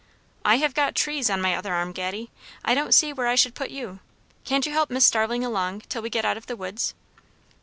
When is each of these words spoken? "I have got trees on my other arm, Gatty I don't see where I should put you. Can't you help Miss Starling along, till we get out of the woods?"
"I 0.43 0.57
have 0.57 0.73
got 0.73 0.95
trees 0.95 1.29
on 1.29 1.41
my 1.43 1.55
other 1.55 1.75
arm, 1.75 1.91
Gatty 1.91 2.31
I 2.65 2.73
don't 2.73 2.91
see 2.95 3.13
where 3.13 3.27
I 3.27 3.35
should 3.35 3.53
put 3.53 3.69
you. 3.69 3.99
Can't 4.45 4.65
you 4.65 4.71
help 4.71 4.89
Miss 4.89 5.05
Starling 5.05 5.45
along, 5.45 5.81
till 5.89 6.01
we 6.01 6.09
get 6.09 6.25
out 6.25 6.37
of 6.37 6.47
the 6.47 6.55
woods?" 6.57 6.95